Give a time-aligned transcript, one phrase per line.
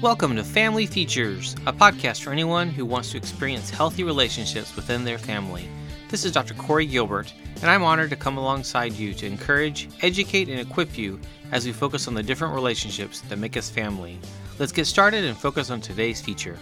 [0.00, 5.02] Welcome to Family Features, a podcast for anyone who wants to experience healthy relationships within
[5.02, 5.68] their family.
[6.08, 6.54] This is Dr.
[6.54, 11.18] Corey Gilbert, and I'm honored to come alongside you to encourage, educate, and equip you
[11.50, 14.20] as we focus on the different relationships that make us family.
[14.60, 16.56] Let's get started and focus on today's feature.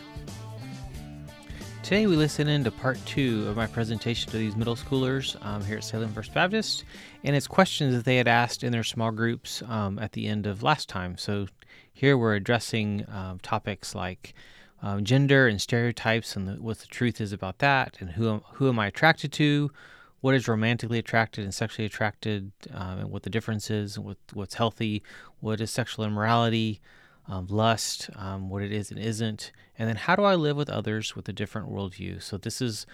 [1.86, 5.64] Today, we listen in to part two of my presentation to these middle schoolers um,
[5.64, 6.82] here at Salem First Baptist,
[7.22, 10.48] and it's questions that they had asked in their small groups um, at the end
[10.48, 11.16] of last time.
[11.16, 11.46] So,
[11.92, 14.34] here we're addressing um, topics like
[14.82, 18.68] um, gender and stereotypes and the, what the truth is about that, and who who
[18.68, 19.70] am I attracted to,
[20.22, 24.54] what is romantically attracted and sexually attracted, um, and what the difference is, what what's
[24.54, 25.04] healthy,
[25.38, 26.80] what is sexual immorality,
[27.28, 30.70] um, lust, um, what it is and isn't, and then how do I live with
[30.70, 32.22] others with a different worldview.
[32.22, 32.86] So this is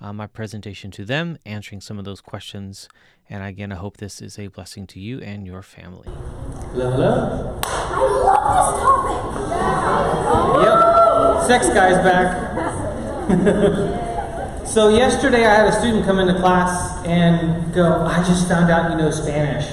[0.00, 2.88] uh, my presentation to them, answering some of those questions.
[3.28, 6.08] And again, I hope this is a blessing to you and your family.
[6.72, 7.60] Hello, hello.
[7.64, 9.18] I love this topic.
[10.62, 10.76] Yeah.
[11.36, 11.46] Yep.
[11.46, 12.50] Sex guy's back.
[14.66, 18.90] so yesterday I had a student come into class and go, I just found out
[18.90, 19.66] you know Spanish.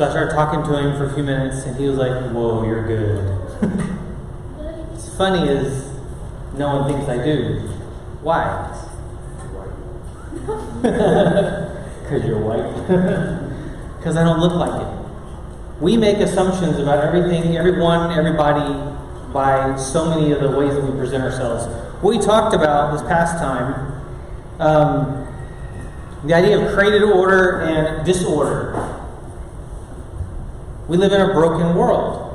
[0.00, 2.64] So I started talking to him for a few minutes and he was like, Whoa,
[2.64, 3.18] you're good.
[4.88, 5.90] What's funny is
[6.56, 7.68] no one thinks I do.
[8.22, 8.66] Why?
[10.80, 12.64] Because you're white.
[13.98, 14.88] Because I don't look like it.
[15.82, 18.72] We make assumptions about everything, everyone, everybody,
[19.34, 21.66] by so many of the ways that we present ourselves.
[22.02, 24.00] We talked about this past time
[24.60, 25.28] um,
[26.24, 28.96] the idea of created order and disorder.
[30.90, 32.34] We live in a broken world.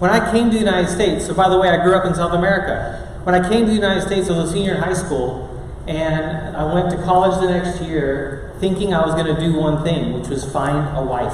[0.00, 2.14] When I came to the United States, so by the way, I grew up in
[2.14, 3.18] South America.
[3.24, 5.48] When I came to the United States, I was a senior in high school,
[5.88, 9.82] and I went to college the next year thinking I was going to do one
[9.82, 11.32] thing, which was find a wife.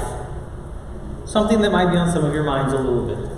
[1.28, 3.28] Something that might be on some of your minds a little bit.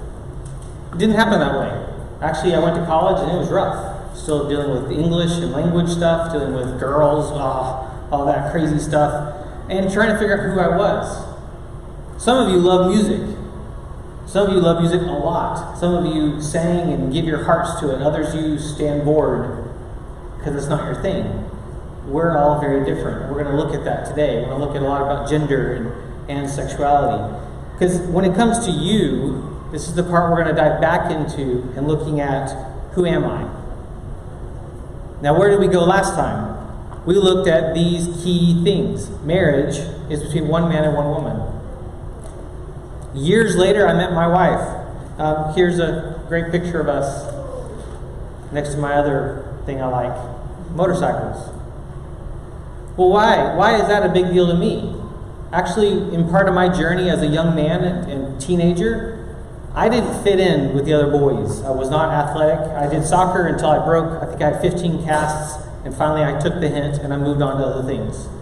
[0.92, 1.88] It didn't happen that way.
[2.20, 4.18] Actually, I went to college and it was rough.
[4.18, 9.34] Still dealing with English and language stuff, dealing with girls, oh, all that crazy stuff,
[9.70, 11.37] and trying to figure out who I was.
[12.18, 13.20] Some of you love music.
[14.26, 15.78] Some of you love music a lot.
[15.78, 18.02] Some of you sing and give your hearts to it.
[18.02, 19.72] Others you stand bored
[20.36, 21.48] because it's not your thing.
[22.08, 23.32] We're all very different.
[23.32, 24.40] We're going to look at that today.
[24.40, 27.38] We're going to look at a lot about gender and, and sexuality.
[27.74, 31.12] Because when it comes to you, this is the part we're going to dive back
[31.12, 32.50] into and looking at
[32.94, 33.42] who am I?
[35.22, 37.06] Now, where did we go last time?
[37.06, 39.08] We looked at these key things.
[39.22, 39.76] Marriage
[40.10, 41.57] is between one man and one woman.
[43.14, 45.18] Years later, I met my wife.
[45.18, 47.34] Um, here's a great picture of us
[48.52, 51.54] next to my other thing I like motorcycles.
[52.96, 53.54] Well, why?
[53.54, 54.94] Why is that a big deal to me?
[55.52, 59.36] Actually, in part of my journey as a young man and teenager,
[59.74, 61.62] I didn't fit in with the other boys.
[61.62, 62.58] I was not athletic.
[62.72, 66.38] I did soccer until I broke, I think I had 15 casts, and finally I
[66.38, 68.28] took the hint and I moved on to other things.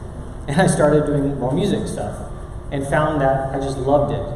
[0.48, 2.30] And I started doing more music stuff
[2.70, 4.35] and found that I just loved it.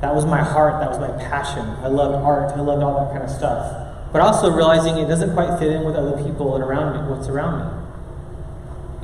[0.00, 1.64] That was my heart, that was my passion.
[1.82, 4.12] I loved art, I loved all that kind of stuff.
[4.12, 7.28] But also realizing it doesn't quite fit in with other people and around me, what's
[7.28, 7.86] around me.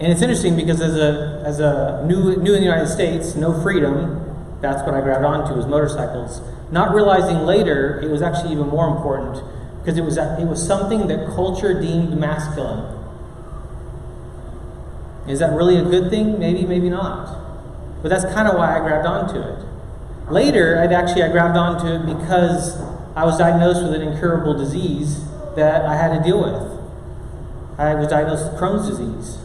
[0.03, 3.53] And it's interesting because as a as a new new in the United States, no
[3.63, 4.19] freedom,
[4.61, 6.41] that's what I grabbed onto was motorcycles.
[6.71, 9.45] Not realizing later it was actually even more important
[9.79, 12.99] because it was it was something that culture deemed masculine.
[15.29, 16.39] Is that really a good thing?
[16.39, 17.39] Maybe, maybe not.
[18.03, 19.72] But that's kind of why I grabbed onto it.
[20.31, 22.81] Later, I'd actually I grabbed onto it because
[23.15, 25.25] I was diagnosed with an incurable disease
[25.57, 27.79] that I had to deal with.
[27.79, 29.39] I was diagnosed with Crohn's disease.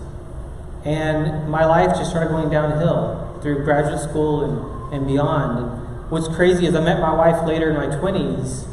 [0.86, 5.60] And my life just started going downhill through graduate school and, and beyond.
[5.60, 8.68] And what's crazy is I met my wife later in my 20s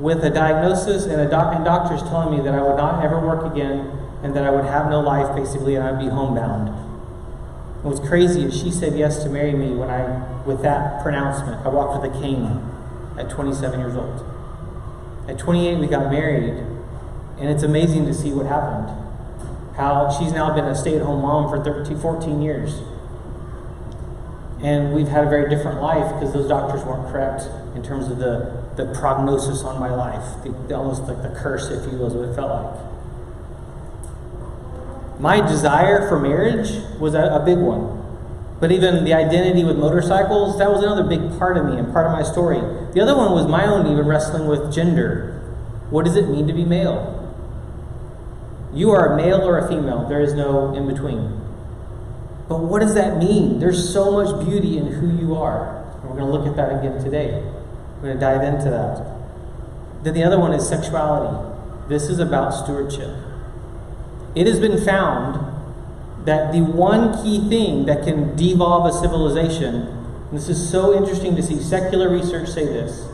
[0.00, 3.20] with a diagnosis and, a doc- and doctors telling me that I would not ever
[3.20, 3.90] work again
[4.22, 6.87] and that I would have no life basically and I'd be homebound.
[7.82, 11.64] And was crazy is she said yes to marry me when I, with that pronouncement,
[11.64, 12.60] I walked with a cane
[13.18, 14.24] at 27 years old.
[15.28, 16.54] At 28, we got married,
[17.38, 18.98] and it's amazing to see what happened
[19.78, 22.82] how she's now been a stay-at-home mom for 13, 14 years.
[24.60, 27.44] And we've had a very different life because those doctors weren't correct
[27.76, 31.90] in terms of the, the prognosis on my life, the, almost like the curse, if
[31.92, 32.97] you will, is what it felt like.
[35.18, 37.98] My desire for marriage was a, a big one.
[38.60, 42.06] But even the identity with motorcycles, that was another big part of me and part
[42.06, 42.58] of my story.
[42.92, 45.34] The other one was my own even wrestling with gender.
[45.90, 47.14] What does it mean to be male?
[48.72, 50.08] You are a male or a female.
[50.08, 51.40] There is no in between.
[52.48, 53.60] But what does that mean?
[53.60, 55.84] There's so much beauty in who you are.
[56.00, 57.42] And we're going to look at that again today.
[57.96, 60.04] We're going to dive into that.
[60.04, 61.54] Then the other one is sexuality.
[61.88, 63.27] This is about stewardship.
[64.38, 65.34] It has been found
[66.24, 71.42] that the one key thing that can devolve a civilization, this is so interesting to
[71.42, 73.08] see secular research say this,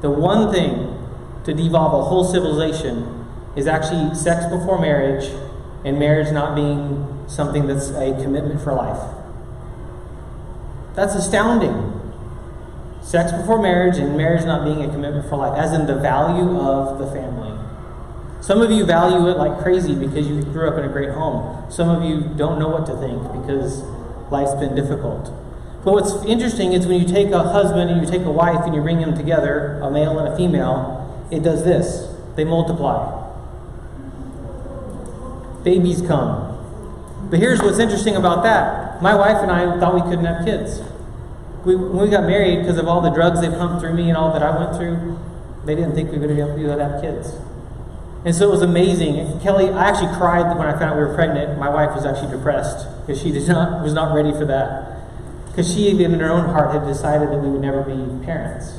[0.00, 0.96] the one thing
[1.44, 5.30] to devolve a whole civilization is actually sex before marriage
[5.84, 9.14] and marriage not being something that's a commitment for life.
[10.94, 11.92] That's astounding.
[13.02, 16.58] Sex before marriage and marriage not being a commitment for life, as in the value
[16.58, 17.69] of the family.
[18.40, 21.70] Some of you value it like crazy because you grew up in a great home.
[21.70, 23.82] Some of you don't know what to think because
[24.30, 25.32] life's been difficult.
[25.84, 28.74] But what's interesting is when you take a husband and you take a wife and
[28.74, 33.18] you bring them together, a male and a female, it does this they multiply.
[35.62, 37.28] Babies come.
[37.28, 39.02] But here's what's interesting about that.
[39.02, 40.80] My wife and I thought we couldn't have kids.
[41.64, 44.16] We, when we got married, because of all the drugs they pumped through me and
[44.16, 45.18] all that I went through,
[45.66, 47.34] they didn't think we were going to be able to have kids.
[48.24, 49.40] And so it was amazing.
[49.40, 51.58] Kelly, I actually cried when I found out we were pregnant.
[51.58, 55.00] My wife was actually depressed because she did not was not ready for that.
[55.46, 58.78] Because she, even in her own heart, had decided that we would never be parents.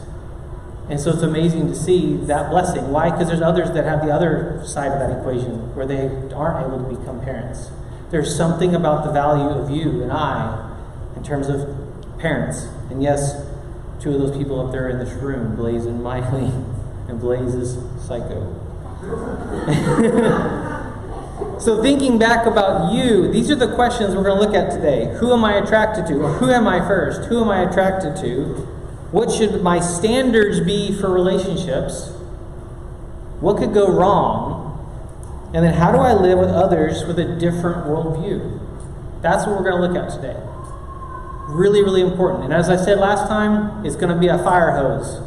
[0.89, 2.91] And so it's amazing to see that blessing.
[2.91, 3.09] Why?
[3.09, 6.83] Because there's others that have the other side of that equation where they aren't able
[6.83, 7.71] to become parents.
[8.11, 10.69] There's something about the value of you and I
[11.15, 12.67] in terms of parents.
[12.89, 13.45] And yes,
[13.99, 16.51] two of those people up there in this room, Blaze and Miley,
[17.07, 18.60] and Blaze is psycho.
[21.59, 25.15] so, thinking back about you, these are the questions we're going to look at today.
[25.19, 26.21] Who am I attracted to?
[26.21, 27.29] Or who am I first?
[27.29, 28.67] Who am I attracted to?
[29.11, 32.11] What should my standards be for relationships?
[33.41, 34.61] What could go wrong?
[35.53, 38.59] And then how do I live with others with a different worldview?
[39.21, 40.41] That's what we're going to look at today.
[41.49, 42.45] Really, really important.
[42.45, 45.21] And as I said last time, it's going to be a fire hose.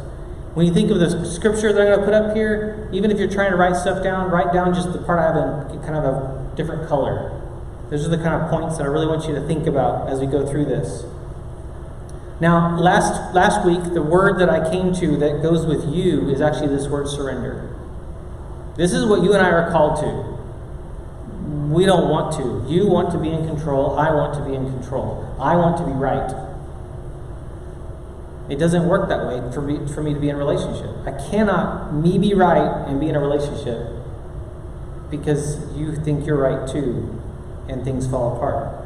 [0.55, 3.19] When you think of the scripture that I'm going to put up here, even if
[3.19, 5.95] you're trying to write stuff down, write down just the part I have in kind
[5.95, 7.41] of a different color.
[7.89, 10.21] Those are the kind of points that I really want you to think about as
[10.21, 11.03] we go through this.
[12.39, 16.39] Now, last, last week, the word that I came to that goes with you is
[16.39, 17.75] actually this word surrender.
[18.77, 20.35] This is what you and I are called to.
[21.73, 22.65] We don't want to.
[22.71, 23.99] You want to be in control.
[23.99, 25.35] I want to be in control.
[25.37, 26.44] I want to be right.
[28.49, 30.91] It doesn't work that way for me, for me to be in a relationship.
[31.05, 33.89] I cannot me be right and be in a relationship
[35.09, 37.21] because you think you're right too
[37.67, 38.85] and things fall apart.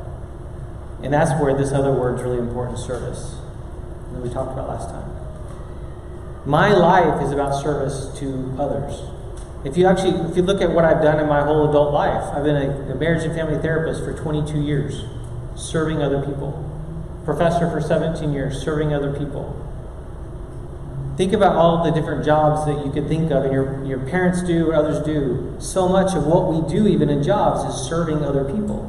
[1.03, 3.35] And that's where this other word is really important service
[4.13, 5.09] that we talked about last time.
[6.45, 9.01] My life is about service to others.
[9.65, 12.33] If you actually, if you look at what I've done in my whole adult life,
[12.33, 15.03] I've been a, a marriage and family therapist for 22 years,
[15.55, 16.65] serving other people.
[17.29, 19.53] Professor for 17 years, serving other people.
[21.15, 24.41] Think about all the different jobs that you could think of, and your, your parents
[24.41, 25.55] do, or others do.
[25.59, 28.81] So much of what we do, even in jobs, is serving other people.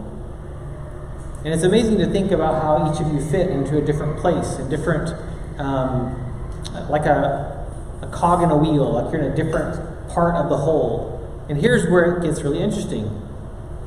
[1.45, 4.59] And it's amazing to think about how each of you fit into a different place,
[4.59, 5.11] a different,
[5.61, 6.17] um,
[6.89, 7.69] like a,
[8.01, 11.45] a cog in a wheel, like you're in a different part of the whole.
[11.51, 13.05] And here's where it gets really interesting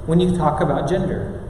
[0.05, 1.43] when you talk about gender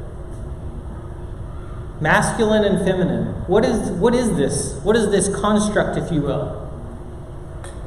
[2.04, 3.28] masculine and feminine.
[3.48, 4.74] What is, what is this?
[4.84, 6.60] What is this construct, if you will?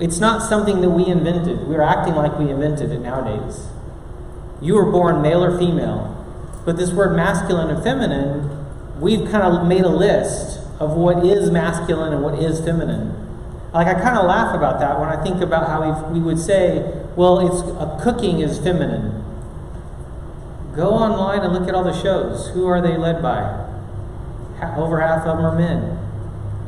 [0.00, 1.68] It's not something that we invented.
[1.68, 3.66] We're acting like we invented it nowadays.
[4.62, 6.14] You were born male or female.
[6.64, 11.50] But this word masculine and feminine, we've kind of made a list of what is
[11.50, 13.12] masculine and what is feminine.
[13.74, 17.04] Like I kind of laugh about that when I think about how we would say,
[17.16, 19.22] well, it's uh, cooking is feminine.
[20.74, 22.48] Go online and look at all the shows.
[22.48, 23.66] Who are they led by?
[24.62, 25.98] Over half of them are men.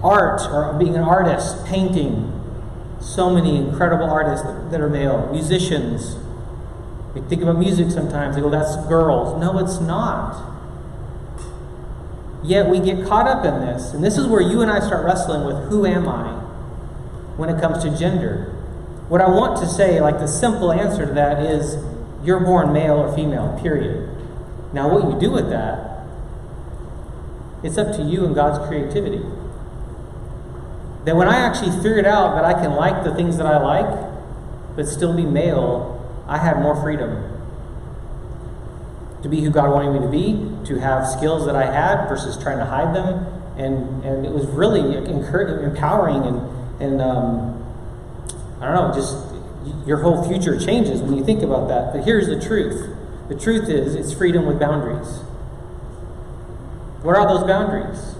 [0.02, 2.35] Art, or being an artist, painting.
[3.00, 5.28] So many incredible artists that are male.
[5.33, 6.16] Musicians,
[7.14, 9.40] we think about music sometimes, they go, that's girls.
[9.40, 10.57] No, it's not.
[12.42, 13.92] Yet we get caught up in this.
[13.92, 16.35] And this is where you and I start wrestling with who am I
[17.37, 18.54] when it comes to gender.
[19.09, 21.76] What I want to say, like the simple answer to that is
[22.23, 24.09] you're born male or female, period.
[24.73, 25.98] Now, what you do with that,
[27.62, 29.23] it's up to you and God's creativity.
[31.05, 34.77] That when I actually figured out that I can like the things that I like,
[34.77, 35.95] but still be male,
[36.29, 37.35] I had more freedom
[39.23, 42.41] to be who God wanted me to be, to have skills that I had versus
[42.41, 43.27] trying to hide them.
[43.57, 47.59] And, and it was really empowering and, and um,
[48.61, 49.17] I don't know, just
[49.87, 51.93] your whole future changes when you think about that.
[51.93, 52.95] But here's the truth
[53.29, 55.21] the truth is, it's freedom with boundaries.
[57.02, 58.17] What are those boundaries?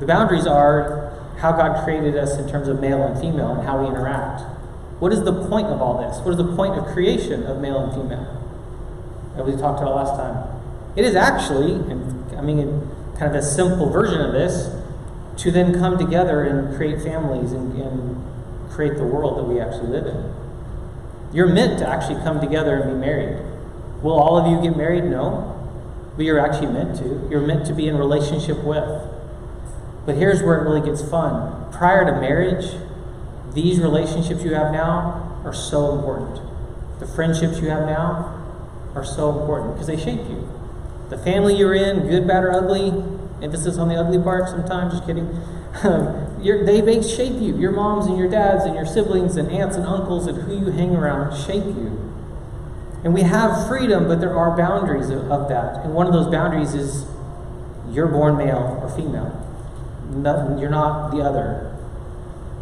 [0.00, 3.80] The boundaries are how God created us in terms of male and female and how
[3.80, 4.42] we interact.
[4.98, 6.18] What is the point of all this?
[6.24, 8.40] What is the point of creation of male and female?
[9.36, 10.62] That we talked about last time.
[10.96, 14.70] It is actually, and I mean, kind of a simple version of this,
[15.42, 18.24] to then come together and create families and, and
[18.70, 20.34] create the world that we actually live in.
[21.32, 23.44] You're meant to actually come together and be married.
[24.02, 25.04] Will all of you get married?
[25.04, 25.53] No.
[26.16, 27.28] But you're actually meant to.
[27.30, 28.88] You're meant to be in relationship with.
[30.06, 31.72] But here's where it really gets fun.
[31.72, 32.76] Prior to marriage,
[33.52, 36.40] these relationships you have now are so important.
[37.00, 38.42] The friendships you have now
[38.94, 40.48] are so important because they shape you.
[41.08, 42.90] The family you're in, good, bad, or ugly,
[43.42, 45.28] emphasis on the ugly part sometimes, just kidding.
[46.44, 47.56] They, they shape you.
[47.56, 50.72] Your moms and your dads and your siblings and aunts and uncles and who you
[50.72, 52.03] hang around shape you.
[53.04, 55.84] And we have freedom, but there are boundaries of, of that.
[55.84, 57.04] And one of those boundaries is
[57.90, 59.40] you're born male or female.
[60.08, 61.70] No, you're not the other.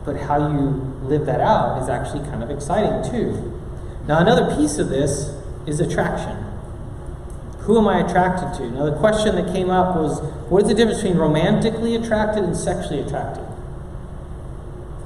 [0.05, 0.69] But how you
[1.05, 3.61] live that out is actually kind of exciting too.
[4.09, 5.33] Now, another piece of this
[5.65, 6.37] is attraction.
[7.61, 8.71] Who am I attracted to?
[8.73, 10.21] Now, the question that came up was
[10.51, 13.47] what is the difference between romantically attracted and sexually attracted?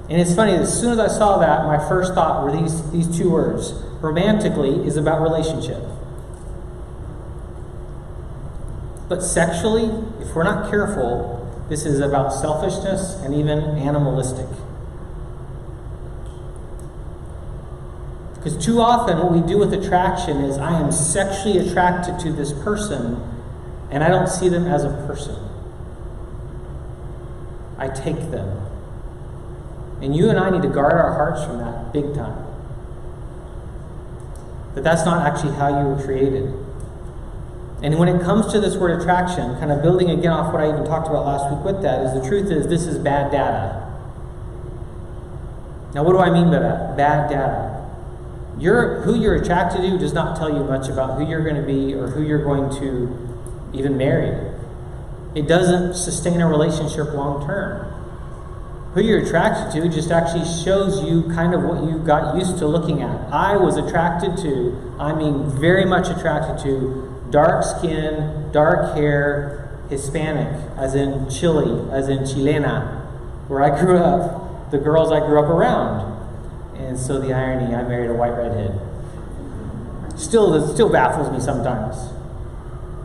[0.08, 3.18] And it's funny, as soon as I saw that, my first thought were these, these
[3.18, 3.72] two words.
[4.00, 5.82] Romantically is about relationship.
[9.08, 9.86] But sexually,
[10.20, 14.46] if we're not careful, this is about selfishness and even animalistic.
[18.34, 22.52] Because too often, what we do with attraction is I am sexually attracted to this
[22.52, 23.20] person,
[23.90, 25.36] and I don't see them as a person.
[27.76, 28.65] I take them.
[30.00, 32.44] And you and I need to guard our hearts from that big time.
[34.74, 36.52] But that's not actually how you were created.
[37.82, 40.68] And when it comes to this word attraction, kind of building again off what I
[40.68, 43.82] even talked about last week with that, is the truth is this is bad data.
[45.94, 46.96] Now, what do I mean by that?
[46.96, 47.86] Bad data.
[48.58, 51.66] You're, who you're attracted to does not tell you much about who you're going to
[51.66, 54.52] be or who you're going to even marry.
[55.34, 57.92] It doesn't sustain a relationship long term.
[58.96, 62.66] Who you're attracted to just actually shows you kind of what you got used to
[62.66, 63.30] looking at.
[63.30, 70.48] I was attracted to, I mean, very much attracted to dark skin, dark hair, Hispanic,
[70.78, 73.04] as in Chile, as in Chilena,
[73.48, 76.16] where I grew up, the girls I grew up around.
[76.78, 78.80] And so the irony, I married a white redhead.
[80.18, 81.98] Still, it still baffles me sometimes.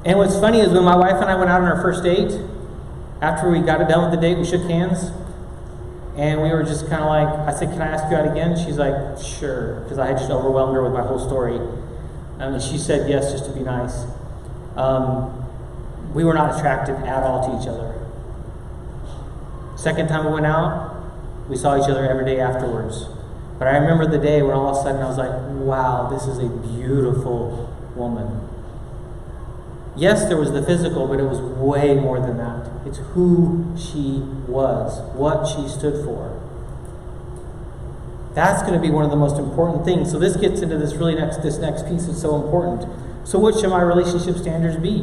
[0.06, 2.32] And what's funny is when my wife and I went out on our first date,
[3.22, 5.12] after we got it done with the date, we shook hands.
[6.22, 8.56] And we were just kind of like, I said, Can I ask you out again?
[8.56, 9.80] She's like, Sure.
[9.82, 11.60] Because I had just overwhelmed her with my whole story.
[12.38, 14.06] And she said yes, just to be nice.
[14.76, 15.44] Um,
[16.14, 17.98] we were not attracted at all to each other.
[19.76, 20.96] Second time we went out,
[21.50, 23.06] we saw each other every day afterwards.
[23.58, 25.32] But I remember the day when all of a sudden I was like,
[25.66, 28.48] wow, this is a beautiful woman.
[29.96, 32.68] Yes, there was the physical, but it was way more than that.
[32.86, 36.40] It's who she was, what she stood for.
[38.34, 40.10] That's going to be one of the most important things.
[40.12, 42.88] So this gets into this really next this next piece is so important.
[43.28, 45.02] So what should my relationship standards be?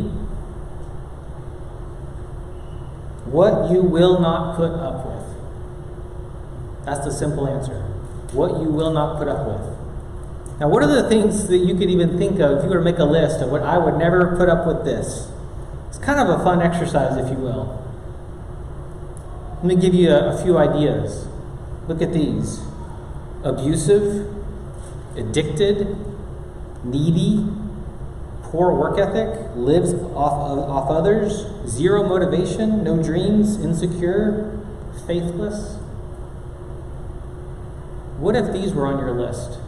[3.27, 6.87] What you will not put up with.
[6.87, 7.89] That's the simple answer
[8.33, 9.78] what you will not put up with.
[10.61, 12.85] Now, what are the things that you could even think of if you were to
[12.85, 15.31] make a list of what I would never put up with this?
[15.89, 17.85] It's kind of a fun exercise, if you will.
[19.57, 21.29] Let me give you a, a few ideas.
[21.87, 22.61] Look at these
[23.45, 24.27] abusive,
[25.17, 25.97] addicted,
[26.85, 27.47] needy,
[28.43, 34.59] poor work ethic, lives off, of, off others, zero motivation, no dreams, insecure,
[35.07, 35.77] faithless.
[38.19, 39.61] What if these were on your list?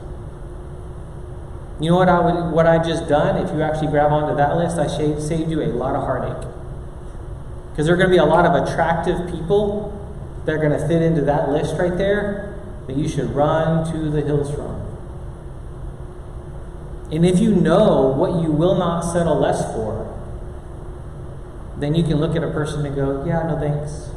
[1.80, 3.44] You know what I would, what I just done?
[3.44, 6.48] If you actually grab onto that list, I saved, saved you a lot of heartache.
[7.70, 9.96] Because there are going to be a lot of attractive people
[10.44, 14.10] that are going to fit into that list right there that you should run to
[14.10, 14.86] the hills from.
[17.10, 20.06] And if you know what you will not settle less for,
[21.78, 24.10] then you can look at a person and go, yeah, no thanks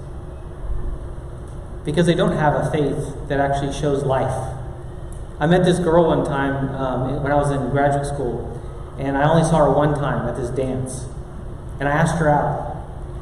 [1.85, 4.52] because they don't have a faith that actually shows life.
[5.39, 8.61] I met this girl one time um, when I was in graduate school,
[8.99, 11.05] and I only saw her one time at this dance.
[11.79, 12.73] And I asked her out.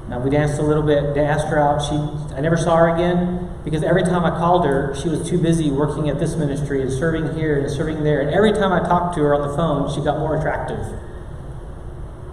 [0.10, 1.18] Now we danced a little bit.
[1.18, 1.82] I asked her out.
[1.82, 1.96] She,
[2.36, 5.72] I never saw her again because every time I called her, she was too busy
[5.72, 8.20] working at this ministry and serving here and serving there.
[8.20, 10.80] And every time I talked to her on the phone, she got more attractive.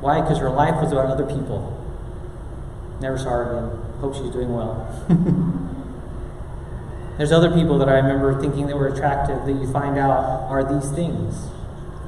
[0.01, 0.21] Why?
[0.21, 1.75] Because her life was about other people.
[3.01, 3.79] Never saw her again.
[4.01, 5.55] Hope she's doing well.
[7.19, 10.63] There's other people that I remember thinking that were attractive that you find out are
[10.63, 11.35] these things.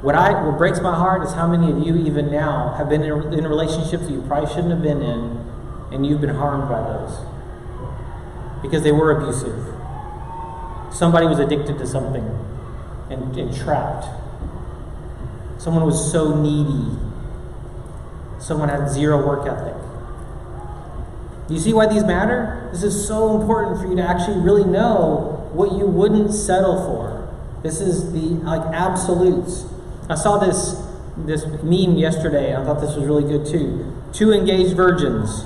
[0.03, 3.03] What I what breaks my heart is how many of you even now have been
[3.03, 5.45] in, in relationships that you probably shouldn't have been in,
[5.93, 7.27] and you've been harmed by those
[8.63, 9.75] because they were abusive.
[10.95, 12.25] Somebody was addicted to something
[13.11, 14.07] and, and trapped.
[15.59, 16.97] Someone was so needy.
[18.39, 19.90] Someone had zero work ethic.
[21.51, 22.69] You see why these matter?
[22.73, 27.29] This is so important for you to actually really know what you wouldn't settle for.
[27.63, 29.67] This is the like absolutes.
[30.09, 30.81] I saw this
[31.17, 32.57] this meme yesterday.
[32.57, 33.93] I thought this was really good too.
[34.13, 35.45] Two engaged virgins.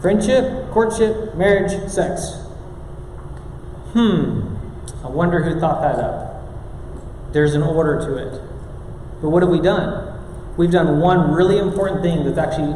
[0.00, 2.34] Friendship, courtship, marriage, sex.
[3.92, 4.56] Hmm.
[5.04, 7.32] I wonder who thought that up.
[7.32, 8.40] There's an order to it.
[9.20, 10.10] But what have we done?
[10.56, 12.74] We've done one really important thing that's actually,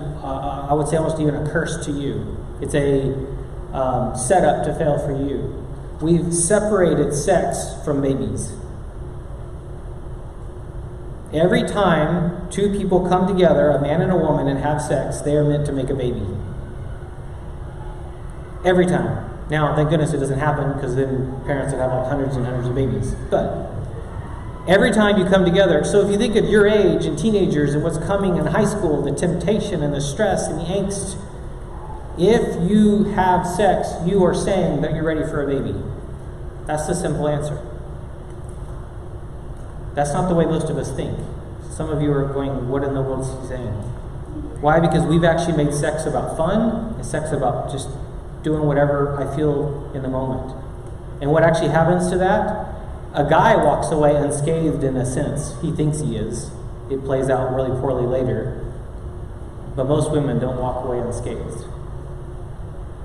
[0.69, 2.37] I would say, almost even a curse to you.
[2.61, 3.15] It's a
[3.73, 5.65] um, setup to fail for you.
[6.01, 8.53] We've separated sex from babies.
[11.33, 15.37] Every time two people come together, a man and a woman, and have sex, they
[15.37, 16.27] are meant to make a baby.
[18.65, 19.25] Every time.
[19.51, 22.69] Now, thank goodness it doesn't happen because then parents would have like hundreds and hundreds
[22.69, 23.15] of babies.
[23.31, 23.71] But
[24.69, 27.83] every time you come together, so if you think of your age and teenagers and
[27.83, 31.19] what's coming in high school, the temptation and the stress and the angst,
[32.19, 35.75] if you have sex, you are saying that you're ready for a baby.
[36.67, 37.65] That's the simple answer.
[39.95, 41.19] That's not the way most of us think.
[41.71, 43.73] Some of you are going, What in the world is he saying?
[44.61, 44.81] Why?
[44.81, 47.89] Because we've actually made sex about fun and sex about just
[48.43, 50.57] doing whatever I feel in the moment.
[51.21, 52.78] And what actually happens to that?
[53.15, 55.55] A guy walks away unscathed in a sense.
[55.63, 56.51] He thinks he is.
[56.91, 58.65] It plays out really poorly later.
[59.75, 61.65] But most women don't walk away unscathed.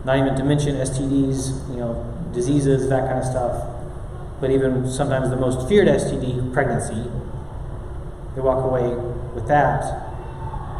[0.06, 3.68] Not even to mention STDs, you know, diseases, that kind of stuff.
[4.42, 7.10] But even sometimes the most feared STD, pregnancy,
[8.36, 8.96] they walk away
[9.34, 9.84] with that,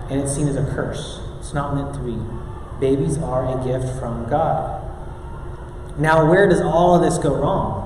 [0.10, 1.22] and it's seen as a curse.
[1.40, 2.18] It's not meant to be.
[2.80, 4.82] Babies are a gift from God.
[5.98, 7.83] Now, where does all of this go wrong?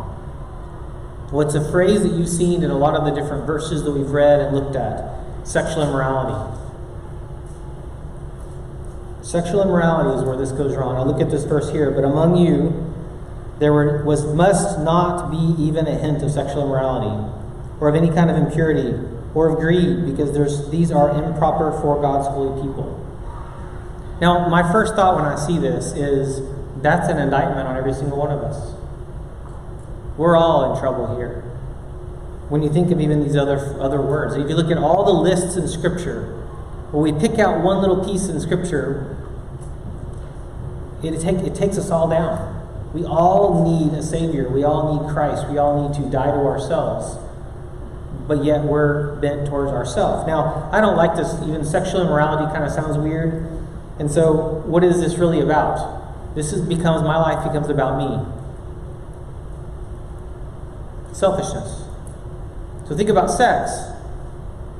[1.32, 3.92] Well, it's a phrase that you've seen in a lot of the different verses that
[3.92, 5.14] we've read and looked at
[5.46, 6.58] sexual immorality.
[9.22, 10.96] Sexual immorality is where this goes wrong.
[10.96, 11.92] I'll look at this verse here.
[11.92, 12.94] But among you,
[13.60, 17.30] there were, was must not be even a hint of sexual immorality,
[17.82, 18.98] or of any kind of impurity,
[19.36, 23.04] or of greed, because there's, these are improper for God's holy people.
[24.22, 26.42] Now, my first thought when I see this is
[26.82, 28.77] that's an indictment on every single one of us.
[30.18, 31.42] We're all in trouble here.
[32.50, 35.12] When you think of even these other, other words, if you look at all the
[35.12, 36.34] lists in Scripture,
[36.92, 39.18] when we pick out one little piece in Scripture,
[41.04, 42.56] it, take, it takes us all down.
[42.94, 44.50] We all need a Savior.
[44.50, 45.48] We all need Christ.
[45.50, 47.18] We all need to die to ourselves.
[48.28, 50.26] But yet we're bent towards ourselves.
[50.26, 53.46] Now, I don't like this, even sexual immorality kind of sounds weird.
[54.00, 56.36] And so, what is this really about?
[56.36, 58.37] This is, becomes, my life becomes about me.
[61.18, 61.84] Selfishness.
[62.88, 63.72] So, think about sex.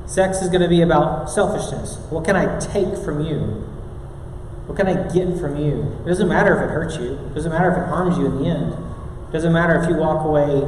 [0.06, 1.96] Sex is going to be about selfishness.
[2.10, 3.40] What can I take from you?
[4.66, 5.98] What can I get from you?
[6.04, 7.14] It doesn't matter if it hurts you.
[7.14, 8.72] It doesn't matter if it harms you in the end.
[9.28, 10.62] It doesn't matter if you walk away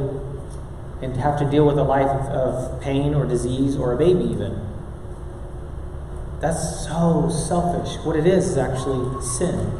[1.01, 4.59] and have to deal with a life of pain or disease or a baby, even.
[6.41, 7.95] That's so selfish.
[8.03, 9.71] What it is is actually sin,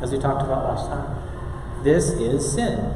[0.00, 1.82] as we talked about last time.
[1.82, 2.94] This is sin.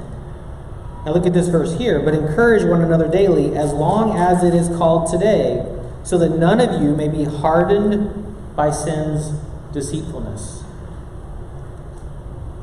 [1.04, 2.00] Now look at this verse here.
[2.00, 5.66] But encourage one another daily, as long as it is called today,
[6.02, 9.32] so that none of you may be hardened by sin's
[9.72, 10.64] deceitfulness.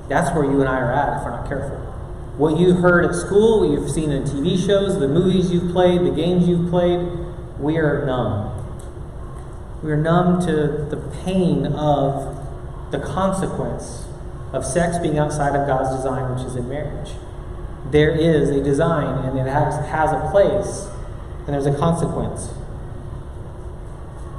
[0.07, 1.77] That's where you and I are at if we're not careful.
[2.37, 6.01] What you heard at school, what you've seen in TV shows, the movies you've played,
[6.01, 6.99] the games you've played,
[7.59, 8.53] we are numb.
[9.83, 14.05] We are numb to the pain of the consequence
[14.53, 17.11] of sex being outside of God's design, which is in marriage.
[17.91, 20.87] There is a design and it has, has a place,
[21.45, 22.49] and there's a consequence.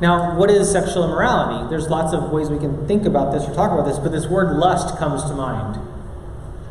[0.00, 1.68] Now, what is sexual immorality?
[1.70, 4.26] There's lots of ways we can think about this or talk about this, but this
[4.26, 5.80] word lust comes to mind.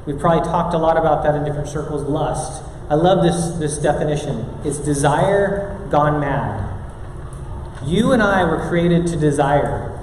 [0.06, 2.64] We've probably talked a lot about that in different circles lust.
[2.90, 6.64] I love this, this definition it's desire gone mad.
[7.86, 10.02] You and I were created to desire.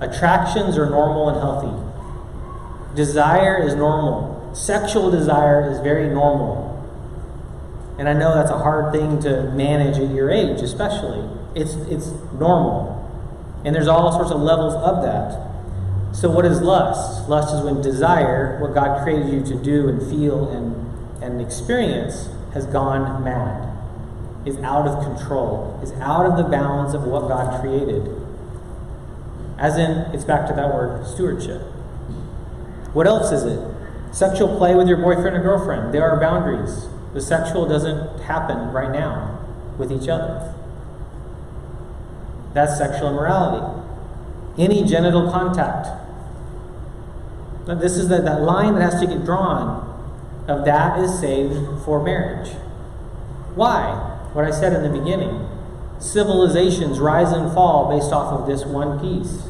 [0.00, 2.94] Attractions are normal and healthy.
[2.94, 4.35] Desire is normal.
[4.56, 6.72] Sexual desire is very normal.
[7.98, 11.28] And I know that's a hard thing to manage at your age, especially.
[11.54, 12.94] It's, it's normal.
[13.66, 16.16] And there's all sorts of levels of that.
[16.16, 17.28] So, what is lust?
[17.28, 22.30] Lust is when desire, what God created you to do and feel and, and experience,
[22.54, 23.76] has gone mad,
[24.46, 28.08] is out of control, is out of the bounds of what God created.
[29.58, 31.60] As in, it's back to that word stewardship.
[32.94, 33.75] What else is it?
[34.16, 35.92] Sexual play with your boyfriend or girlfriend.
[35.92, 36.86] There are boundaries.
[37.12, 40.54] The sexual doesn't happen right now with each other.
[42.54, 43.82] That's sexual immorality.
[44.56, 45.88] Any genital contact.
[47.66, 49.84] This is the, that line that has to get drawn
[50.48, 52.54] of that is saved for marriage.
[53.54, 53.90] Why?
[54.32, 55.46] What I said in the beginning.
[55.98, 59.42] Civilizations rise and fall based off of this one piece.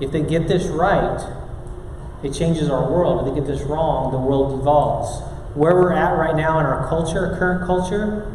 [0.00, 1.39] If they get this right,
[2.22, 3.26] it changes our world.
[3.26, 5.22] If they get this wrong, the world devolves.
[5.54, 8.32] Where we're at right now in our culture, current culture,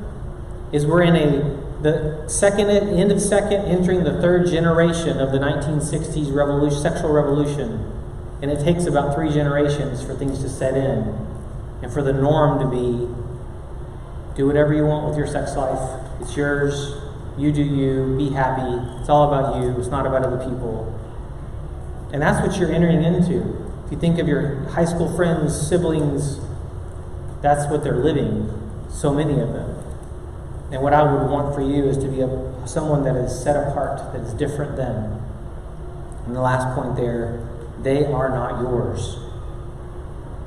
[0.72, 5.38] is we're in a the second end of second, entering the third generation of the
[5.38, 7.92] 1960s revolution, sexual revolution.
[8.42, 11.14] And it takes about three generations for things to set in
[11.84, 13.08] and for the norm to be
[14.36, 16.02] do whatever you want with your sex life.
[16.20, 16.96] It's yours.
[17.38, 18.18] You do you.
[18.18, 19.00] Be happy.
[19.00, 19.78] It's all about you.
[19.78, 20.92] It's not about other people.
[22.12, 23.65] And that's what you're entering into.
[23.86, 26.40] If you think of your high school friends, siblings,
[27.42, 28.50] that's what they're living,
[28.90, 29.84] so many of them.
[30.72, 33.56] And what I would want for you is to be a, someone that is set
[33.56, 35.22] apart, that is different than.
[36.26, 37.48] And the last point there,
[37.84, 39.18] they are not yours.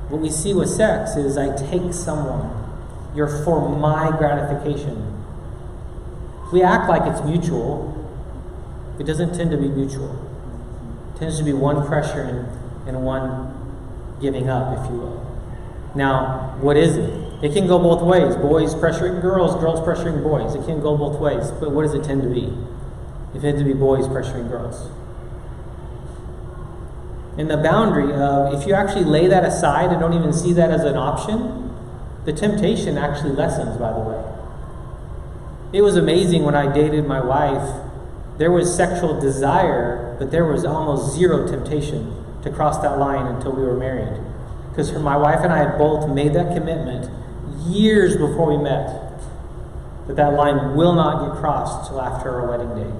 [0.09, 2.51] What we see with sex is I take someone,
[3.15, 5.23] you're for my gratification.
[6.51, 7.95] We act like it's mutual.
[8.99, 10.13] It doesn't tend to be mutual.
[11.15, 15.25] It tends to be one pressure and, and one giving up, if you will.
[15.95, 17.43] Now, what is it?
[17.43, 18.35] It can go both ways.
[18.35, 20.53] Boys pressuring girls, girls pressuring boys.
[20.55, 21.51] It can go both ways.
[21.51, 22.53] But what does it tend to be?
[23.33, 24.89] It tends to be boys pressuring girls.
[27.37, 30.71] And the boundary of, if you actually lay that aside and don't even see that
[30.71, 31.73] as an option,
[32.25, 34.23] the temptation actually lessens, by the way.
[35.71, 37.85] It was amazing when I dated my wife.
[38.37, 43.51] There was sexual desire, but there was almost zero temptation to cross that line until
[43.51, 44.21] we were married.
[44.69, 47.11] Because my wife and I had both made that commitment
[47.67, 49.09] years before we met
[50.07, 52.91] that that line will not get crossed till after our wedding day.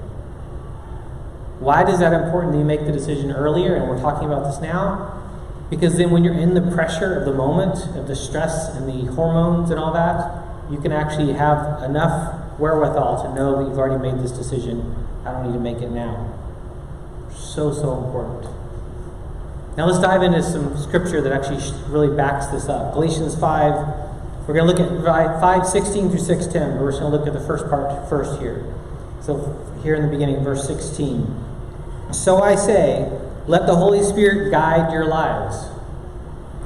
[1.59, 3.75] Why is that important that you make the decision earlier?
[3.75, 5.15] And we're talking about this now.
[5.69, 9.11] Because then, when you're in the pressure of the moment, of the stress and the
[9.13, 14.01] hormones and all that, you can actually have enough wherewithal to know that you've already
[14.01, 14.95] made this decision.
[15.25, 16.33] I don't need to make it now.
[17.35, 18.58] So, so important.
[19.79, 22.91] Now, let's dive into some scripture that actually really backs this up.
[22.95, 24.09] Galatians 5
[24.45, 26.81] we're going to look at 516 through 610.
[26.81, 28.65] We're just going to look at the first part first here.
[29.21, 31.33] So, here in the beginning, verse 16.
[32.11, 33.09] So I say,
[33.47, 35.55] let the Holy Spirit guide your lives.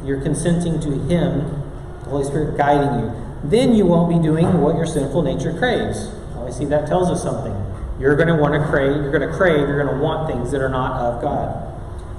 [0.04, 1.62] You're consenting to Him,
[2.06, 3.39] the Holy Spirit guiding you.
[3.43, 6.10] Then you won't be doing what your sinful nature craves.
[6.36, 7.54] Obviously, that tells us something.
[7.99, 10.52] You're going to want to crave, you're going to crave, you're going to want things
[10.52, 11.72] that are not of God.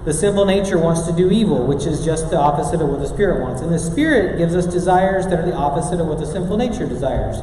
[0.04, 3.08] The sinful nature wants to do evil, which is just the opposite of what the
[3.08, 3.62] Spirit wants.
[3.62, 6.86] And the Spirit gives us desires that are the opposite of what the sinful nature
[6.86, 7.38] desires.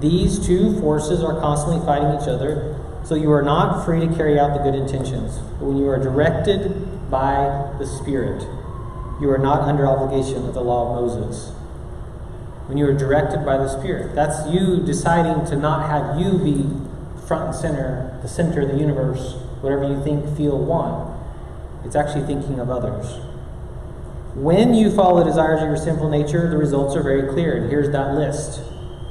[0.00, 2.74] These two forces are constantly fighting each other,
[3.04, 5.36] so you are not free to carry out the good intentions.
[5.58, 8.42] But when you are directed by the Spirit,
[9.20, 11.50] you are not under obligation of the law of Moses.
[12.66, 16.64] When you are directed by the Spirit, that's you deciding to not have you be
[17.26, 21.15] front and center, the center of the universe, whatever you think, feel, want
[21.86, 23.06] it's actually thinking of others.
[24.34, 27.56] When you follow the desires of your sinful nature, the results are very clear.
[27.56, 28.60] And here's that list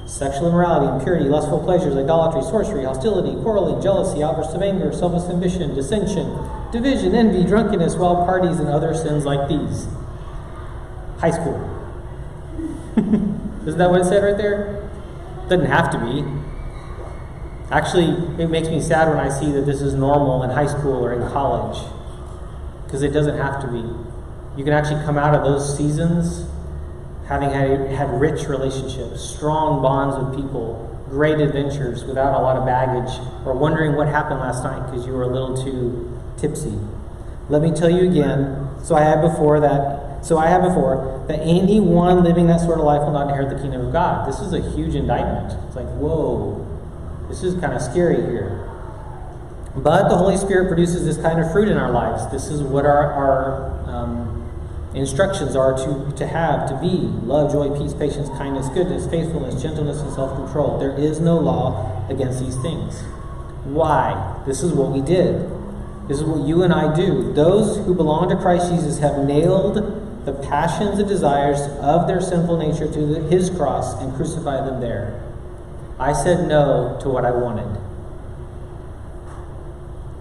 [0.06, 5.74] sexual immorality, impurity, lustful pleasures, idolatry, sorcery, hostility, quarreling, jealousy, outbursts of anger, selfish ambition,
[5.74, 6.38] dissension,
[6.72, 9.88] division, envy, drunkenness, wild parties, and other sins like these.
[11.18, 11.58] High school.
[13.66, 14.88] Isn't that what it said right there?
[15.50, 16.24] Doesn't have to be.
[17.72, 18.12] Actually,
[18.44, 21.14] it makes me sad when I see that this is normal in high school or
[21.14, 21.82] in college
[22.96, 23.84] because it doesn't have to be.
[24.58, 26.48] You can actually come out of those seasons
[27.28, 32.66] having had, had rich relationships, strong bonds with people, great adventures without a lot of
[32.66, 33.12] baggage,
[33.46, 36.80] or wondering what happened last night because you were a little too tipsy.
[37.50, 38.70] Let me tell you again.
[38.82, 40.24] So I had before that.
[40.26, 43.62] So I had before that anyone living that sort of life will not inherit the
[43.62, 44.26] kingdom of God.
[44.26, 45.52] This is a huge indictment.
[45.68, 46.66] It's like, whoa,
[47.28, 48.72] this is kind of scary here.
[49.78, 52.32] But the Holy Spirit produces this kind of fruit in our lives.
[52.32, 54.50] This is what our, our um,
[54.94, 56.88] instructions are to, to have, to be
[57.26, 60.80] love, joy, peace, patience, kindness, goodness, faithfulness, gentleness, and self control.
[60.80, 63.02] There is no law against these things.
[63.66, 64.42] Why?
[64.46, 65.50] This is what we did.
[66.08, 67.34] This is what you and I do.
[67.34, 69.76] Those who belong to Christ Jesus have nailed
[70.26, 74.80] the passions and desires of their sinful nature to the, his cross and crucified them
[74.80, 75.22] there.
[76.00, 77.85] I said no to what I wanted.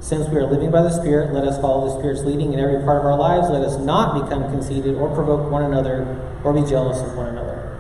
[0.05, 2.85] Since we are living by the Spirit, let us follow the Spirit's leading in every
[2.85, 3.49] part of our lives.
[3.49, 6.05] Let us not become conceited or provoke one another
[6.45, 7.73] or be jealous of one another.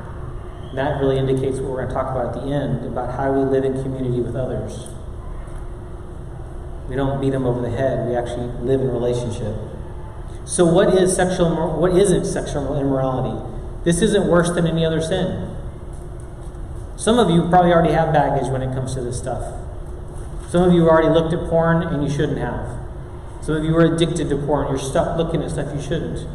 [0.70, 3.30] And that really indicates what we're going to talk about at the end about how
[3.30, 4.88] we live in community with others.
[6.88, 8.08] We don't beat them over the head.
[8.08, 9.54] We actually live in relationship.
[10.46, 11.78] So, what is sexual?
[11.78, 13.36] What isn't sexual immorality?
[13.84, 15.54] This isn't worse than any other sin.
[16.96, 19.63] Some of you probably already have baggage when it comes to this stuff.
[20.54, 22.78] Some of you already looked at porn and you shouldn't have.
[23.42, 24.68] Some of you are addicted to porn.
[24.68, 26.28] You're stuck looking at stuff you shouldn't.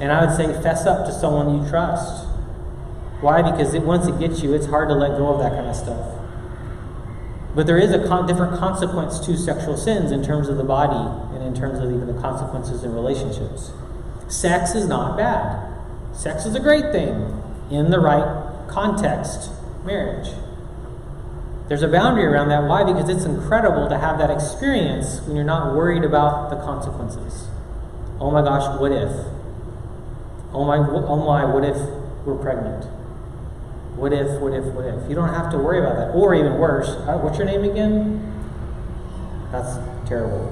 [0.00, 2.26] And I would say, fess up to someone you trust.
[3.20, 3.40] Why?
[3.40, 5.76] Because it, once it gets you, it's hard to let go of that kind of
[5.76, 6.18] stuff.
[7.54, 11.36] But there is a con- different consequence to sexual sins in terms of the body
[11.36, 13.70] and in terms of even the consequences in relationships.
[14.26, 15.72] Sex is not bad.
[16.12, 17.40] Sex is a great thing
[17.70, 19.52] in the right context,
[19.84, 20.30] marriage.
[21.70, 22.64] There's a boundary around that.
[22.64, 22.82] Why?
[22.82, 27.46] Because it's incredible to have that experience when you're not worried about the consequences.
[28.18, 29.08] Oh my gosh, what if?
[30.52, 31.76] Oh my, oh my, what if
[32.26, 32.86] we're pregnant?
[33.94, 35.08] What if, what if, what if?
[35.08, 36.10] You don't have to worry about that.
[36.12, 38.18] Or even worse, uh, what's your name again?
[39.52, 39.76] That's
[40.08, 40.50] terrible.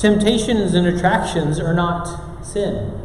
[0.00, 2.99] Temptations and attractions are not sin.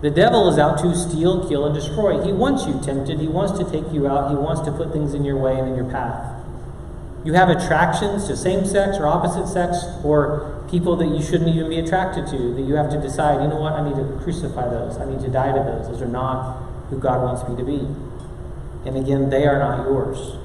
[0.00, 2.24] The devil is out to steal, kill, and destroy.
[2.24, 3.18] He wants you tempted.
[3.18, 4.30] He wants to take you out.
[4.30, 6.36] He wants to put things in your way and in your path.
[7.24, 11.68] You have attractions to same sex or opposite sex or people that you shouldn't even
[11.68, 14.68] be attracted to, that you have to decide, you know what, I need to crucify
[14.68, 14.98] those.
[14.98, 15.88] I need to die to those.
[15.88, 17.86] Those are not who God wants me to be.
[18.88, 20.36] And again, they are not yours.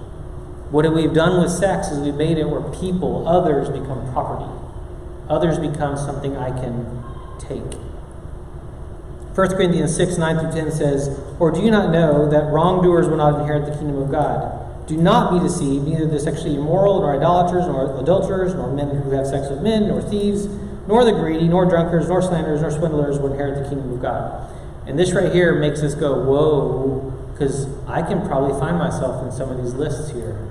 [0.72, 4.50] What we've done with sex is we've made it where people, others, become property.
[5.30, 7.04] Others become something I can
[7.38, 7.80] take.
[9.36, 13.18] 1 Corinthians 6, 9 through 10 says, Or do you not know that wrongdoers will
[13.18, 14.88] not inherit the kingdom of God?
[14.88, 19.10] Do not be deceived, neither the sexually immoral, nor idolaters, nor adulterers, nor men who
[19.12, 20.46] have sex with men, nor thieves,
[20.88, 24.52] nor the greedy, nor drunkards, nor slanderers, nor swindlers will inherit the kingdom of God.
[24.86, 29.32] And this right here makes us go, whoa, because I can probably find myself in
[29.32, 30.48] some of these lists here.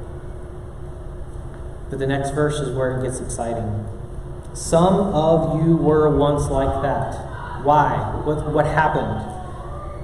[1.89, 3.87] But the next verse is where it gets exciting.
[4.55, 7.32] Some of you were once like that.
[7.63, 7.97] Why?
[8.25, 9.29] What, what happened?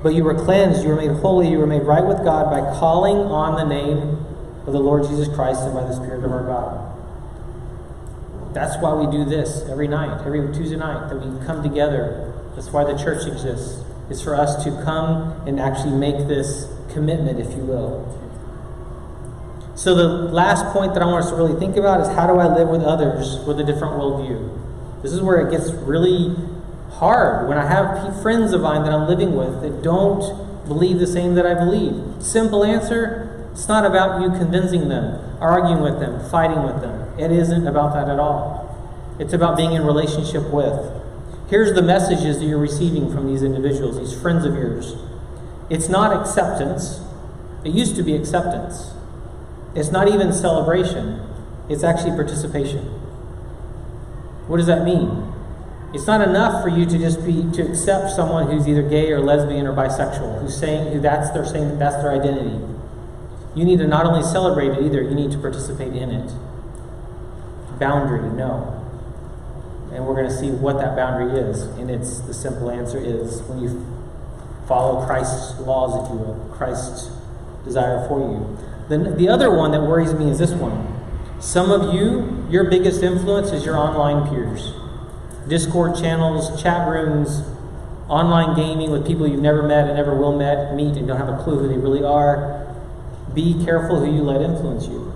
[0.03, 2.61] But you were cleansed, you were made holy, you were made right with God by
[2.79, 4.25] calling on the name
[4.67, 6.89] of the Lord Jesus Christ and by the Spirit of our God.
[8.55, 12.33] That's why we do this every night, every Tuesday night, that we come together.
[12.55, 13.83] That's why the church exists.
[14.09, 18.15] It's for us to come and actually make this commitment, if you will.
[19.75, 22.41] So, the last point that I want us to really think about is how do
[22.41, 25.03] I live with others with a different worldview?
[25.03, 26.35] This is where it gets really
[26.99, 31.07] hard when I have friends of mine that I'm living with that don't believe the
[31.07, 32.23] same that I believe.
[32.23, 37.19] Simple answer it's not about you convincing them, arguing with them, fighting with them.
[37.19, 38.69] It isn't about that at all.
[39.19, 40.79] It's about being in relationship with.
[41.49, 44.95] Here's the messages that you're receiving from these individuals, these friends of yours.
[45.71, 47.01] It's not acceptance.
[47.65, 48.93] It used to be acceptance.
[49.75, 51.21] It's not even celebration.
[51.69, 52.85] It's actually participation.
[54.47, 55.33] What does that mean?
[55.95, 59.21] It's not enough for you to just be to accept someone who's either gay or
[59.21, 62.61] lesbian or bisexual, who's saying who that's their saying that that's their identity.
[63.55, 66.31] You need to not only celebrate it either, you need to participate in it.
[67.79, 68.75] Boundary, no.
[69.93, 71.63] And we're going to see what that boundary is.
[71.63, 73.87] And it's the simple answer is when you
[74.67, 77.11] follow Christ's laws, if you will, Christ's
[77.65, 78.59] desire for you.
[78.89, 80.87] Then the other one that worries me is this one.
[81.41, 84.73] Some of you, your biggest influence is your online peers.
[85.49, 87.43] Discord channels, chat rooms,
[88.09, 91.29] online gaming with people you've never met and never will met, meet and don't have
[91.29, 92.75] a clue who they really are.
[93.35, 95.15] Be careful who you let influence you.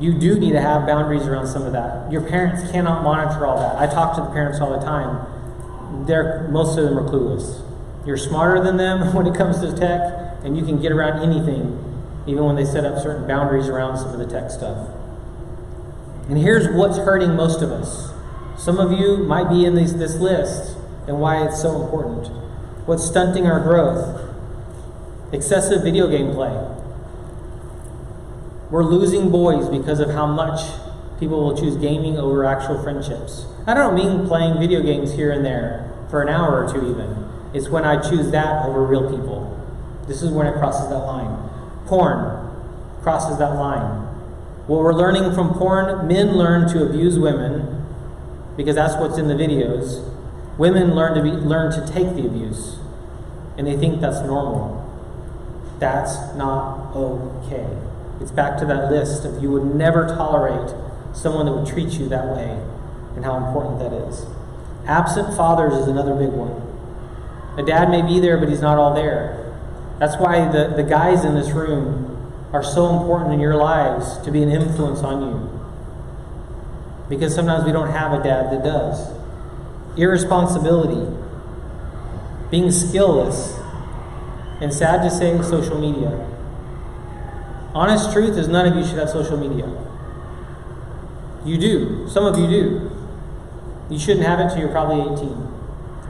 [0.00, 2.10] You do need to have boundaries around some of that.
[2.10, 3.76] Your parents cannot monitor all that.
[3.76, 6.06] I talk to the parents all the time.
[6.06, 7.66] They're most of them are clueless.
[8.06, 11.76] You're smarter than them when it comes to tech, and you can get around anything,
[12.26, 14.88] even when they set up certain boundaries around some of the tech stuff.
[16.28, 18.10] And here's what's hurting most of us
[18.60, 20.76] some of you might be in these, this list
[21.08, 22.26] and why it's so important.
[22.86, 24.20] What's stunting our growth?
[25.32, 26.52] Excessive video game play.
[28.70, 30.60] We're losing boys because of how much
[31.18, 33.46] people will choose gaming over actual friendships.
[33.66, 37.30] I don't mean playing video games here and there for an hour or two, even.
[37.54, 39.56] It's when I choose that over real people.
[40.06, 41.48] This is when it crosses that line.
[41.86, 42.46] Porn
[43.00, 44.06] crosses that line
[44.66, 47.69] What we're learning from porn, men learn to abuse women
[48.60, 50.06] because that's what's in the videos.
[50.58, 52.76] Women learn to be learn to take the abuse,
[53.56, 54.76] and they think that's normal.
[55.78, 57.66] That's not okay.
[58.20, 60.74] It's back to that list of you would never tolerate
[61.14, 62.62] someone that would treat you that way,
[63.16, 64.26] and how important that is.
[64.86, 66.60] Absent fathers is another big one.
[67.58, 69.56] A dad may be there, but he's not all there.
[69.98, 74.30] That's why the, the guys in this room are so important in your lives to
[74.30, 75.59] be an influence on you.
[77.10, 79.12] Because sometimes we don't have a dad that does.
[79.98, 81.14] Irresponsibility,
[82.50, 83.58] being skillless,
[84.62, 86.26] and sad to say, social media.
[87.74, 89.66] Honest truth is none of you should have social media.
[91.44, 92.08] You do.
[92.08, 92.90] Some of you do.
[93.90, 95.28] You shouldn't have it until you're probably 18.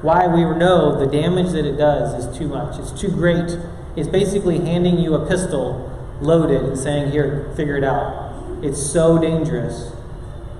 [0.02, 0.26] Why?
[0.26, 2.78] We know the damage that it does is too much.
[2.78, 3.58] It's too great.
[3.96, 5.86] It's basically handing you a pistol
[6.20, 8.62] loaded and saying, Here, figure it out.
[8.62, 9.92] It's so dangerous.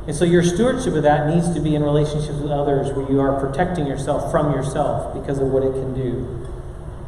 [0.07, 3.21] And so your stewardship of that needs to be in relationships with others where you
[3.21, 6.25] are protecting yourself from yourself because of what it can do,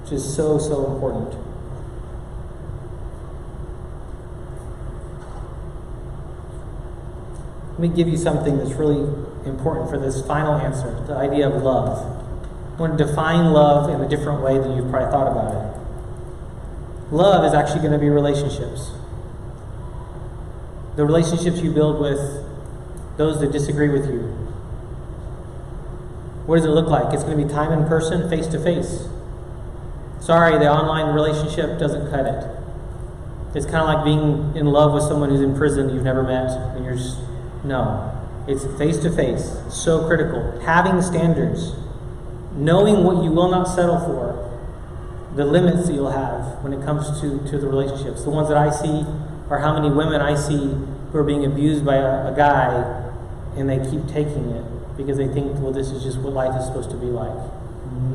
[0.03, 1.35] which is so, so important.
[7.73, 9.01] Let me give you something that's really
[9.47, 12.07] important for this final answer the idea of love.
[12.77, 17.13] I want to define love in a different way than you've probably thought about it.
[17.13, 18.93] Love is actually going to be relationships.
[20.97, 22.42] The relationships you build with
[23.17, 24.21] those that disagree with you.
[26.47, 27.15] What does it look like?
[27.15, 29.07] It's going to be time in person, face to face.
[30.21, 32.49] Sorry, the online relationship doesn't cut it.
[33.55, 36.51] It's kind of like being in love with someone who's in prison you've never met,
[36.75, 37.19] and you're just,
[37.65, 38.09] no.
[38.49, 39.57] It's face to face.
[39.71, 40.61] So critical.
[40.61, 41.75] Having standards,
[42.55, 44.43] knowing what you will not settle for,
[45.37, 48.25] the limits that you'll have when it comes to, to the relationships.
[48.25, 49.05] The ones that I see
[49.49, 50.75] are how many women I see
[51.13, 53.11] who are being abused by a, a guy
[53.57, 56.67] and they keep taking it because they think, well, this is just what life is
[56.67, 57.37] supposed to be like.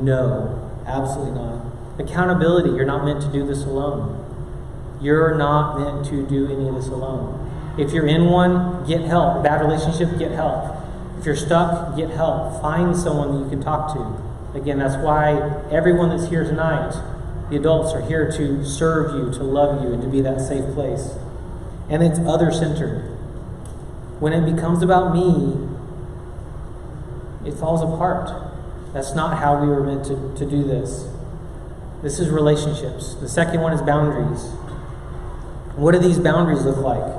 [0.02, 1.64] No, absolutely not.
[1.98, 4.24] Accountability, you're not meant to do this alone.
[5.00, 7.76] You're not meant to do any of this alone.
[7.78, 9.44] If you're in one, get help.
[9.44, 10.76] Bad relationship, get help.
[11.18, 12.60] If you're stuck, get help.
[12.60, 14.58] Find someone that you can talk to.
[14.58, 16.92] Again, that's why everyone that's here tonight,
[17.50, 20.64] the adults, are here to serve you, to love you, and to be that safe
[20.74, 21.14] place.
[21.88, 23.16] And it's other centered.
[24.20, 25.68] When it becomes about me,
[27.48, 28.30] it falls apart.
[28.92, 31.08] That's not how we were meant to, to do this.
[32.02, 33.14] This is relationships.
[33.14, 34.44] The second one is boundaries.
[35.76, 37.14] What do these boundaries look like?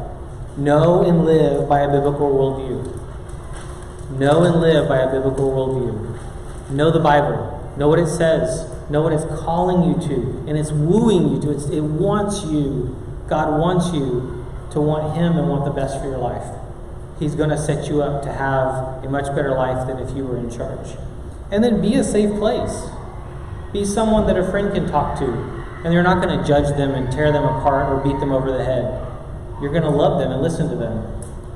[0.58, 4.20] Know and live by a biblical worldview.
[4.20, 6.72] Know and live by a biblical worldview.
[6.72, 7.74] Know the Bible.
[7.78, 8.70] Know what it says.
[8.90, 10.50] Know what it's calling you to.
[10.50, 11.52] And it's wooing you to.
[11.52, 12.96] It's, it wants you.
[13.28, 14.39] God wants you
[14.72, 16.46] to want Him and want the best for your life.
[17.20, 20.26] He's going to set you up to have a much better life than if you
[20.26, 20.96] were in charge.
[21.52, 22.84] And then be a safe place.
[23.74, 25.26] Be someone that a friend can talk to.
[25.84, 28.52] And you're not going to judge them and tear them apart or beat them over
[28.52, 29.06] the head.
[29.62, 31.16] You're going to love them and listen to them.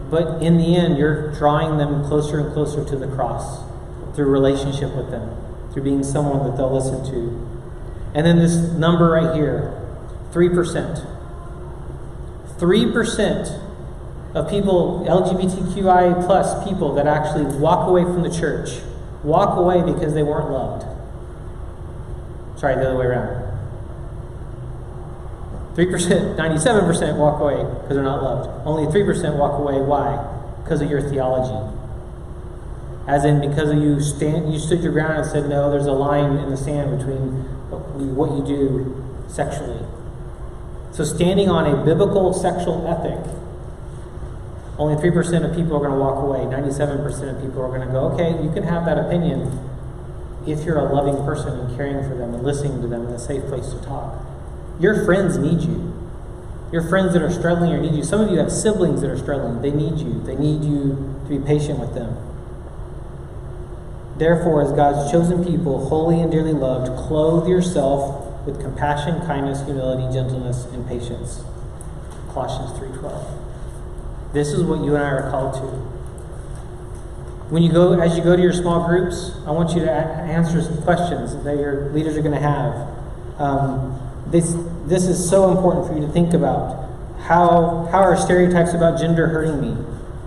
[0.09, 3.63] But in the end, you're drawing them closer and closer to the cross
[4.15, 5.35] through relationship with them,
[5.71, 7.49] through being someone that they'll listen to.
[8.13, 9.73] And then this number right here
[10.31, 11.22] 3%.
[12.63, 13.59] 3%
[14.35, 18.79] of people, LGBTQI plus people, that actually walk away from the church,
[19.21, 20.85] walk away because they weren't loved.
[22.57, 23.43] Sorry, the other way around.
[25.75, 28.65] 3%, 97% walk away because they're not loved.
[28.65, 29.81] Only 3% walk away.
[29.81, 30.25] Why?
[30.63, 31.77] Because of your theology.
[33.07, 35.91] As in, because of you stand, you stood your ground and said, no, there's a
[35.91, 37.43] line in the sand between
[38.15, 39.85] what you do sexually.
[40.93, 43.17] So, standing on a biblical sexual ethic,
[44.77, 46.39] only 3% of people are going to walk away.
[46.39, 49.69] 97% of people are going to go, okay, you can have that opinion
[50.45, 53.19] if you're a loving person and caring for them and listening to them in a
[53.19, 54.23] safe place to talk.
[54.79, 55.89] Your friends need you.
[56.71, 58.03] Your friends that are struggling or need you.
[58.03, 59.61] Some of you have siblings that are struggling.
[59.61, 60.21] They need you.
[60.21, 62.17] They need you to be patient with them.
[64.17, 70.13] Therefore, as God's chosen people, holy and dearly loved, clothe yourself with compassion, kindness, humility,
[70.13, 71.43] gentleness, and patience.
[72.33, 73.25] Colossians 3:12.
[74.33, 75.67] This is what you and I are called to.
[77.49, 80.61] When you go, as you go to your small groups, I want you to answer
[80.61, 82.87] some questions that your leaders are going to have.
[83.39, 86.89] Um, this this is so important for you to think about.
[87.19, 89.77] How how are stereotypes about gender hurting me?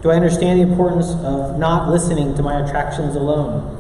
[0.03, 3.76] Do I understand the importance of not listening to my attractions alone?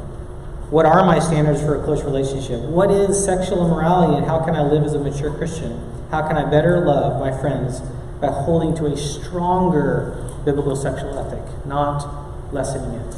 [0.71, 2.61] What are my standards for a close relationship?
[2.61, 5.93] What is sexual immorality and how can I live as a mature Christian?
[6.11, 7.81] How can I better love my friends
[8.21, 13.17] by holding to a stronger biblical sexual ethic, not lessening it.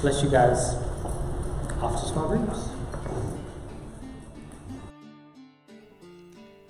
[0.00, 0.74] Bless you guys.
[1.80, 2.68] Off to small groups.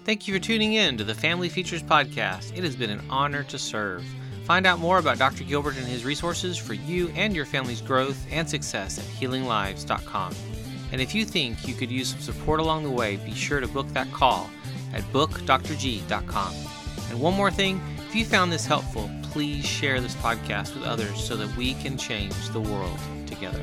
[0.04, 2.56] Thank you for tuning in to the Family Features Podcast.
[2.56, 4.04] It has been an honor to serve.
[4.44, 5.42] Find out more about Dr.
[5.44, 10.34] Gilbert and his resources for you and your family's growth and success at healinglives.com.
[10.92, 13.66] And if you think you could use some support along the way, be sure to
[13.66, 14.50] book that call
[14.92, 16.54] at bookdrg.com.
[17.10, 21.22] And one more thing if you found this helpful, please share this podcast with others
[21.22, 23.62] so that we can change the world together.